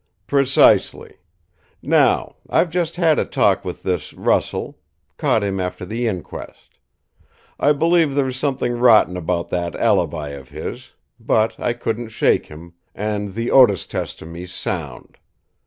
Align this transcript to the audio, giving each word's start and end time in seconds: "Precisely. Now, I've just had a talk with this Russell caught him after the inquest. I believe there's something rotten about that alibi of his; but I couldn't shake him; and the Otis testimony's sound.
"Precisely. 0.25 1.17
Now, 1.83 2.37
I've 2.49 2.71
just 2.71 2.95
had 2.95 3.19
a 3.19 3.23
talk 3.23 3.63
with 3.63 3.83
this 3.83 4.13
Russell 4.15 4.79
caught 5.17 5.43
him 5.43 5.59
after 5.59 5.85
the 5.85 6.07
inquest. 6.07 6.79
I 7.59 7.73
believe 7.73 8.15
there's 8.15 8.35
something 8.35 8.73
rotten 8.79 9.15
about 9.15 9.49
that 9.49 9.75
alibi 9.75 10.29
of 10.29 10.49
his; 10.49 10.93
but 11.19 11.53
I 11.59 11.73
couldn't 11.73 12.09
shake 12.09 12.47
him; 12.47 12.73
and 12.95 13.35
the 13.35 13.51
Otis 13.51 13.85
testimony's 13.85 14.51
sound. 14.55 15.19